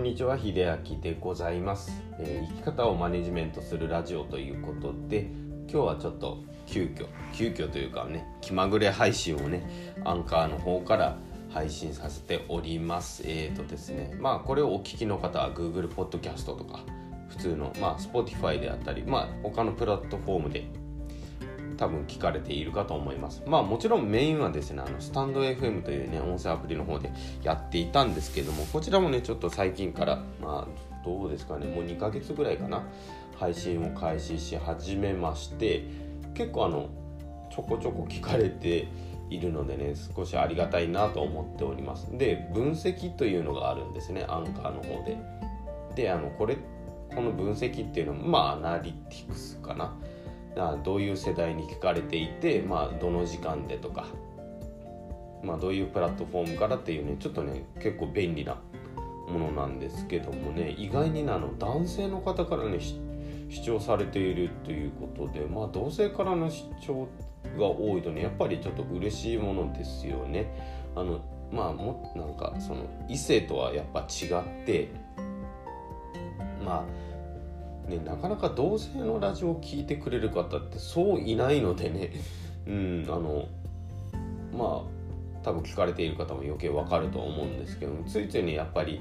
[0.00, 0.54] んにちは秀
[0.88, 5.30] 明でございます、えー、生き方をマネジメントするラジオということで
[5.70, 11.18] 今日はちょっと急遽急遽というかね気まぐれ配信をねアンカーの方から
[11.50, 13.24] 配信させております。
[13.26, 16.80] えーとですねまあこれをお聞きの方は Google Podcast とか
[17.28, 20.66] 普通のまあ Spotify であったりまあ他のプラットフォームで
[21.80, 23.42] 多分聞かれているかと思います。
[23.46, 27.10] まあもちろんメインはですねあのスタンド FM というね音声アプリの方で
[27.42, 32.84] やっていたんですけどもこちらもねちょっと最近からまあどうですかねもう2ヶ月ぐらいかな
[33.38, 35.84] 配信を開始し始めまして
[36.34, 36.90] 結構あの
[37.50, 38.86] ちょこちょこ聞かれて
[39.30, 42.08] いるのでね少しありがたいなと思っております。
[42.12, 45.16] で分析というのがあるんですねアンカーの方で。
[45.96, 46.58] であのこれ
[47.14, 49.96] この分析っていうのもまあアナリティクスかな。
[50.84, 54.06] どういう世代に聞かれていて、まあ、どの時間でとか、
[55.42, 58.56] まあ、どういうプラットフォームからっていうねちょっとね結構便利な
[59.28, 67.08] ものなんですけどもね意外にねあの男性の方からね視聴されているということでまあ同性からの視聴
[67.58, 70.46] が多いとねやっぱりちょっと嬉しいものですよね。
[70.94, 71.20] あの
[71.52, 74.88] まあもなんかその異性とはやっぱ違って
[76.64, 77.09] まあ
[77.90, 82.12] ね、なかなか同性のラジオを聴いてくれる方ってそういないのでね、
[82.66, 83.48] うん、あの
[84.56, 89.00] まあ多分聞かれている方も余計わかると思うんですけどもついついねやっぱり、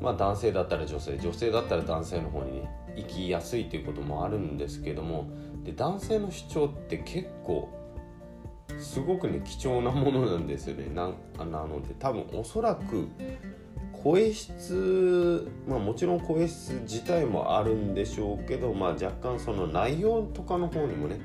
[0.00, 5.26] まあ、男性だったら女性女性だったら男性の方にね行きやすいということもあるんですけども
[5.64, 7.68] で男性の主張って結構
[8.78, 10.88] すごくね貴重なものなんですよね。
[10.94, 13.08] ななので多分おそらく
[14.02, 21.20] 声質、まあ、もちろん声質自体もあるんでしょうけど、まあ、若干その内容とかの方にもね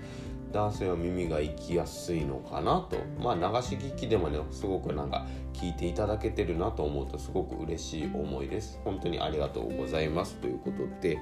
[0.52, 2.98] 男性は耳が行きやすいのかなと。
[3.20, 8.80] まあ流し聞きでもねすごくなんか聞いていただけてるなと思うとすごく嬉しい思いです。
[8.84, 10.36] 本当にありがとうございます。
[10.36, 11.18] ということで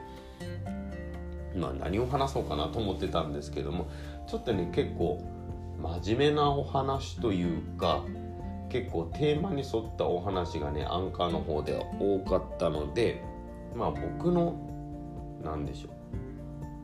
[1.56, 3.90] まあ何を話そうかなと思ってたんですけども
[4.28, 5.24] ちょっとね結構
[5.82, 8.04] 真面目なお話というか
[8.72, 13.22] 結構テーマに沿ったお話がねアンカーの方では多かったので
[13.76, 14.56] まあ僕の
[15.44, 15.92] 何でしょう。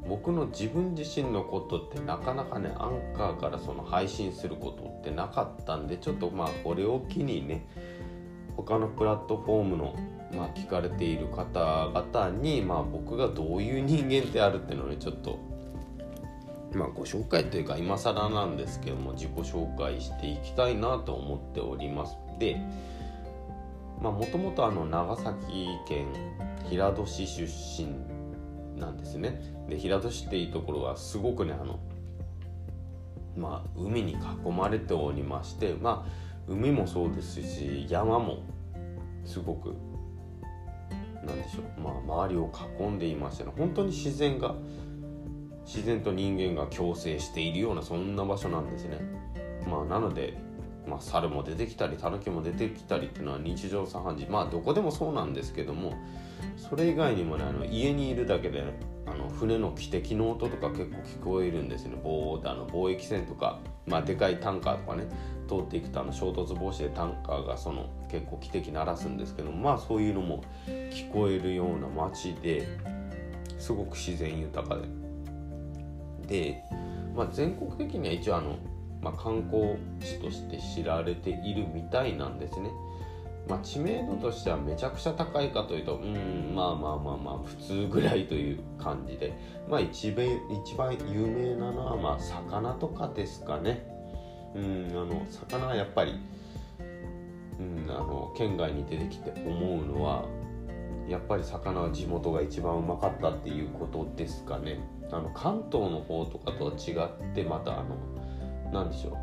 [0.09, 7.65] 僕の自分自身のことってなかなかねアンカーからその配信することってなかったんでちょっとまあこれを機にね
[8.55, 9.95] 他のプラットフォームの、
[10.33, 15.37] まあ、聞かれている方々に、まあ、僕がどういう人間であるっていうのをねちょっと
[16.73, 22.17] まあ、ご紹介というか今更なんですけども自己紹介していきたいなと思っております。
[22.39, 22.57] で
[24.01, 26.07] もともと長崎県
[26.69, 29.41] 平戸市出身なんですね。
[29.69, 31.79] で平戸市っていうところはすごくねあの
[33.35, 38.39] まあ海に囲まれておりましてまあ海もそうですし山も
[39.25, 39.75] すごく
[41.25, 44.55] なんでしょうまあ周りを囲んでいまして、ね、本当に自然が
[45.67, 48.99] 自然と人間が共生しているようなそんな場所なんですね。
[49.67, 50.37] まあ、なので、
[50.87, 54.27] まあ、猿も出てきたりタヌキも出てきたりっていうのは日常茶飯事。
[54.27, 55.93] まあどこでもそうなんですけども
[56.55, 58.63] それ以外にもねあの家にいるだけで、
[59.05, 61.97] あの船の汽笛の音とか結構聞こえるんですね。
[62.01, 65.03] 貿あの貿易船とか、まあ、でかいタンカーとかね
[65.49, 72.65] 通っていくとあの衝突防止でタンカーがその結構汽笛鳴らすんですけどまあそういうのも聞こえるような街で
[73.59, 75.06] すごく自然豊かで。
[76.27, 76.63] で、
[77.15, 78.57] まあ、全国的には一応あの、
[79.01, 82.69] まあ、観光地として知られているみたいなんですね。
[83.47, 89.33] まあ、知名度としてはめちゃくちゃ高いかというとうんまあまあまあまあ普通ぐらいという感じで、
[89.69, 90.25] まあ一番
[90.65, 93.87] 一番有名なのはまあ魚とかですかね。
[94.53, 96.19] うんあの魚はやっぱり、
[97.59, 100.25] うん、あの県外に出てきて思うのは
[101.07, 104.79] やっぱり魚は地元が一番うまかったっていうことですかね。
[105.11, 106.91] あの関東の方とかとは違
[107.31, 107.95] ってまたあの
[108.71, 109.13] 何でしょう。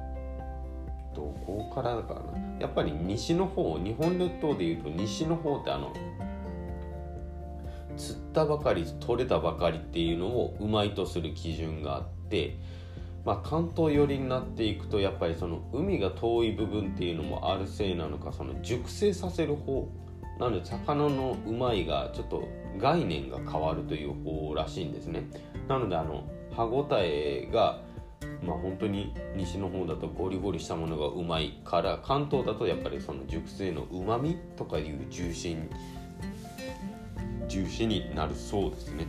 [1.14, 2.60] どこからだからな。
[2.60, 5.92] やっぱり西の方日本列島でいうと西の方ってあの
[7.96, 12.58] 釣ったばかり取れたばかりっていうのをうまいとする基準があって
[13.24, 19.88] まあ、関東寄りになっていくとやっぱりその海が遠い部分っていうのもあるせいなのかその熟成させる方
[20.38, 22.48] なので魚のうまいがちょっと
[22.78, 25.22] 概念が変わるという方らしいんですね。
[25.68, 27.80] なのであの歯ごたえが
[28.42, 35.68] まあ本当に西の方だとゴリゴリしたものがうまいから関東だとやっぱりその熟成のうまみとかいう重心
[37.48, 39.06] 重視になるそうですね。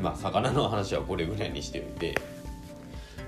[0.00, 2.14] まあ魚の話はこれぐらいにしておいて。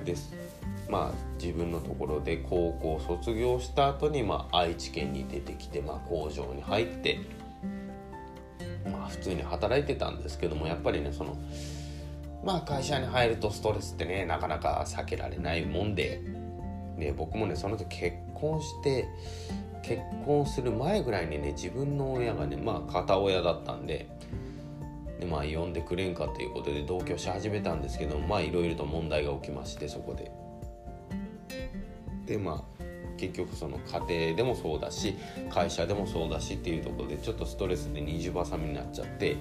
[0.04, 0.43] です。
[0.88, 7.20] まあ、自分のところで高校卒業した後にまあ愛知県に出てきて、まあ、工場に入って
[8.90, 11.36] まあ普通に働いてたんですけどもやっぱりねその
[12.44, 16.20] まあ会社に入るとストレスってねなかなか避けられないもんで
[16.98, 19.08] で僕もねその時結婚して
[19.82, 24.08] 結婚する前ぐらいにね自分の親がねまあ片親だったんで
[25.18, 30.43] でまあ呼んでくれんかということで同居し始めたんですけどまあいろいろと問題が起きましてそこで。
[32.26, 32.84] でまあ
[33.16, 35.16] 結局その家庭でもそうだし
[35.50, 39.36] 会社でもそうだしっていうところでちょっとストレスで二重挟みになっちゃって、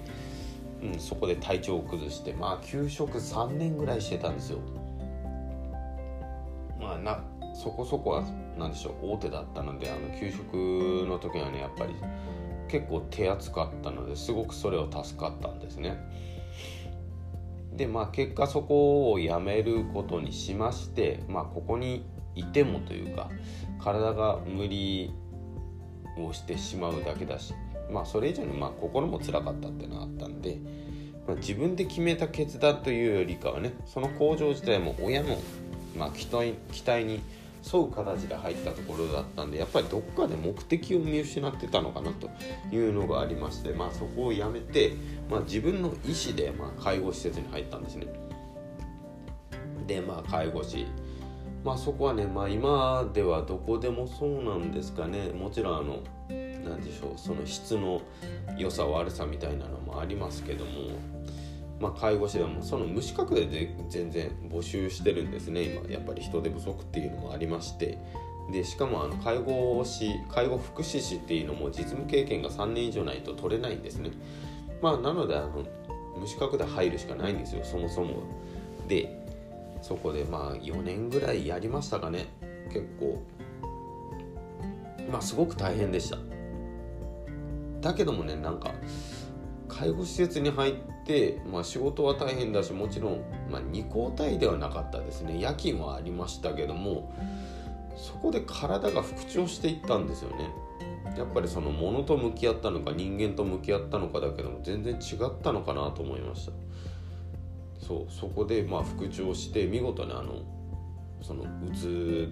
[0.81, 4.59] うん、そこで体調を崩してまあ休職3年ぐらいしてたんですよ。
[6.79, 7.23] まあな
[7.55, 8.23] そこそこは
[8.57, 10.53] 何でしょう大手だったのであの給食
[11.07, 11.95] の時はねやっぱり
[12.67, 15.97] 結構手厚かったのですごくそれを助かったんですね。
[17.75, 23.29] でまあ結果そこをやめることにしましてまあここにいてもというか
[23.79, 25.13] 体が無理
[26.17, 27.53] をしてしまうだけだし
[27.91, 30.59] まあそれ以上にまあ心も辛かったっていうのがあったんで、
[31.27, 35.37] まあ、自分で決めた決断というよりかはねその工場自体も親の、
[35.97, 37.21] まあ、期待期待に
[37.65, 42.29] 沿う形で入ったところだったんでやっぱりどっかで目的を見失ってたのかなと
[42.75, 44.93] いうのがありまして、まあ、そこをやめて、
[45.29, 48.07] まあ、自分の意思でま介護施設に入ったんですね。
[49.87, 50.85] でまあ介護士
[51.63, 55.29] まあそこはね、まあ、今ではどこでもそうなんですかね。
[55.29, 55.99] もちろんあの
[56.29, 58.01] 何でしょうその質の
[58.57, 60.71] 良さ悪さみたいなのもありますけども、
[61.79, 65.63] まあ、介護士でもその無資格で全然募集してるんですね。
[65.63, 67.97] 今やっぱり人手不足っていうのもありまして。
[68.51, 74.11] でしかもあの介護士介護福祉士っていうのも実務経験が3年以上ないと取れないんですね。
[74.81, 75.63] まあなのであの
[76.19, 78.23] 無資格で入るしかないんですよそもそも。
[78.89, 79.22] で
[79.83, 82.27] そこでまあ4年ぐらいやりましたかね。
[82.69, 83.21] 結構。
[85.11, 86.17] まあすごく大変でした。
[87.81, 88.73] だけどもねなんか
[89.67, 90.75] 介護施設に入っ
[91.05, 93.21] て、まあ、仕事は大変だしもちろん、
[93.51, 95.37] まあ、2交代ではなかったですね。
[95.39, 97.13] 夜勤はありましたけども
[97.97, 100.49] そこで体が復調していったんですよね。
[101.17, 106.53] やっぱりその物と向き合ったのか人間と向き合ったのかだけども全然違ったのかなと思いました。
[107.83, 110.41] そうそこでまあ復調して見事にあの
[111.21, 112.31] そのうつ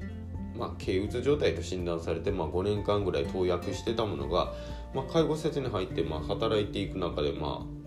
[0.56, 4.54] まあ軽うつ状態と診断されて、まあ、5年間ぐらい投薬してたものが、
[4.94, 7.82] まあ、介護施設に入ってまあ働いていく中でまあ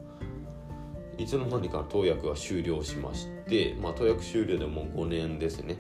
[1.23, 5.79] いつの間にか投薬が終了しまして、まあ、投薬終了でもう5年ですね。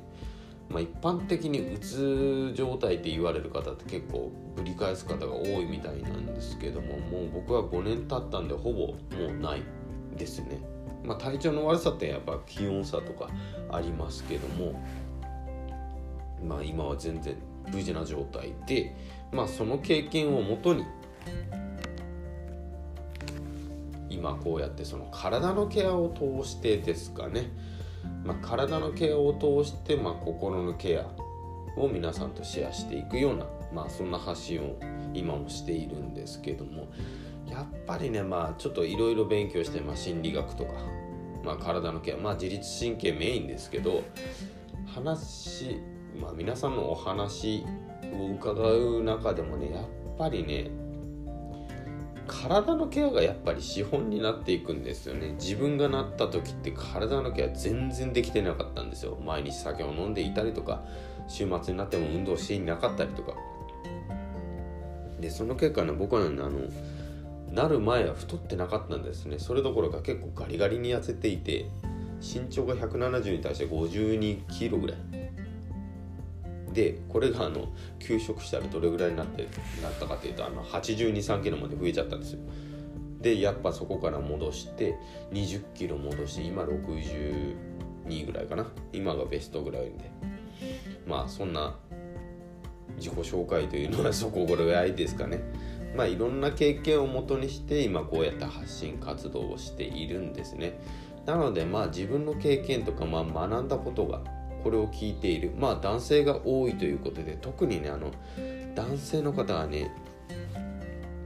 [0.68, 8.96] まあ、一般的にうつ状態って言われる方って結構ぶり返す方が多いみたいなんですけどももう僕は5年経ったんでほぼも
[9.28, 9.62] うない
[10.16, 10.73] ですね。
[11.04, 13.28] まあ、体調の悪さってやっぱ気温差とか
[13.70, 14.80] ありますけども、
[16.42, 17.36] まあ、今は全然
[17.70, 18.94] 無事な状態で、
[19.32, 20.84] まあ、その経験をもとに
[24.08, 27.50] 今こうやってその体のケアを通してですかね、
[28.24, 31.06] まあ、体のケアを通して、まあ、心のケア
[31.76, 34.78] を皆さんとシェアしていくような、まあ、そんな発信を
[35.12, 36.86] 今もしているんですけども
[37.48, 40.72] やっぱりねまあちょっといろいろ勉強して、まあ、心理学とか、
[41.44, 44.02] まあ、体のケアまあ自律神経メインですけど
[44.86, 45.80] 話
[46.20, 47.64] まあ皆さんのお話
[48.12, 49.84] を伺う中でもねやっ
[50.16, 50.70] ぱりね
[52.26, 55.32] 体のケアがやっぱり資本になっていくんですよね。
[55.32, 59.18] 自分がなった時って体のケア全然できてなかったんですよ。
[59.22, 60.84] 毎日酒を飲んでいたりとか
[61.28, 63.34] 週末になっても運動していなかったりとか。
[65.20, 66.60] でその結果ね僕はねあの
[67.54, 69.38] なる前は太ってなかったんですね。
[69.38, 71.70] それどころか結構ガリガリに痩せていて
[72.20, 74.96] 身長が170に対して52キロぐらい。
[76.72, 77.68] でこれがあの
[78.00, 79.46] 休職したらどれぐらいになって
[79.80, 82.40] なったかというとあの8 2 3キロまで増えちゃったんですよ。
[83.20, 84.96] でやっぱそこから戻して
[85.32, 88.66] 20キロ戻して今62ぐらいかな。
[88.92, 90.10] 今がベストぐらいで。
[91.06, 91.76] まあそんな
[92.96, 95.40] 自己紹介というのはそこぐらいですかね。
[95.96, 100.78] まあ、いろんな経験をもとにして今こうやって発信活動をしているんですね。
[101.26, 104.22] なのでまあ自分の経験とかまあ学んだことが
[104.62, 105.52] これを聞いている。
[105.56, 108.10] まあ男性が多いということで特にねあの
[108.74, 109.90] 男性の方はね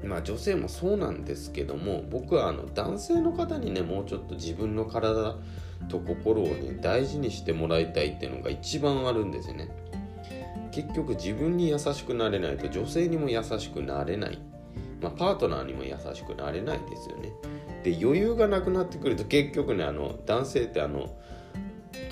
[0.05, 5.37] まあ女性もそうなんですけども僕はあの男性の方にねもうちょっと自分の体
[5.89, 9.69] と心をね大事にしてもらいたいっていうのが一番あるんですよね。
[10.71, 14.39] 結局自分に優しくなれないと女性にも優しくなれない
[15.01, 17.33] まあ、パートナーにも優しくなれないですよね。
[17.85, 21.15] で余裕がなくなってくると結局ねあの男性ってあの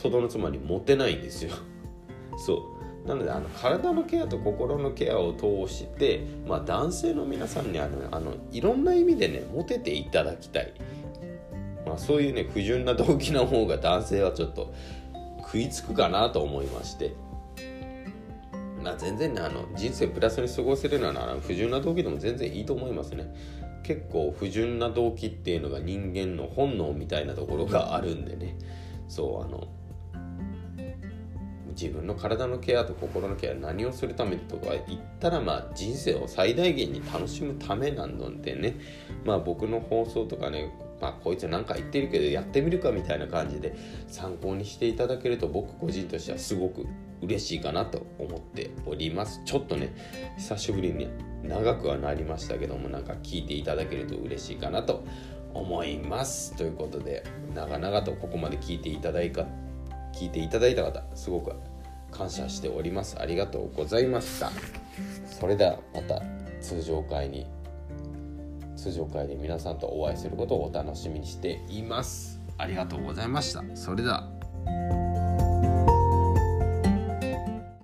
[0.01, 1.55] とどのつまりモテないんですよ。
[2.39, 2.73] そ
[3.05, 10.73] うなのであの体のケアと心のケアを通して、まあ、男性の皆さんにあのあのいろんな意味でねモテていただきたい、
[11.87, 14.75] まあ、そういうね不純な動機の方が男性はちょっと
[15.39, 17.15] 食いつくかなと思いまして
[18.87, 23.35] まあ全然ねあの人生プラスに過ごせるなら不純な動機でも全然いいと思いますね。
[23.83, 28.57] 結構不純な動機っていうのが人間の本能みたいなところがあるんでね。
[29.09, 29.67] そうあの
[31.71, 38.77] 自分の体のケアと心のケア何をするためとか言ったらまあ人生を最大限に楽しむためなのでね。
[39.25, 43.77] まあ僕の放送とかねまあこいつなんか言ってるけどやってみるかみたいな感じで
[44.07, 46.87] 参考にしていただけると僕個人としてはすごく
[47.23, 49.41] 嬉しいかなと思っております。
[49.45, 49.95] ちょっとね
[50.37, 51.09] 久しぶりに
[51.43, 55.05] 長くはなりましたけどもなんか聞いていただけると嬉しいかなと
[55.55, 56.57] 思います。
[56.57, 59.47] ということで長々とここまで聞いていただいた
[60.15, 61.53] 聞いていただいた方すごく
[62.11, 63.19] 感謝しております。
[63.19, 64.51] ありがとうございました。
[65.27, 66.23] それではまた
[66.61, 67.47] 通常会に
[68.77, 72.41] 通常会で皆さんとお会いすることをお楽しみにしています。
[72.59, 73.63] ありがとうございました。
[73.75, 75.06] それでは。